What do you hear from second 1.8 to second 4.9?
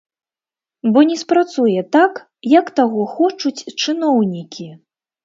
так, як таго хочуць чыноўнікі.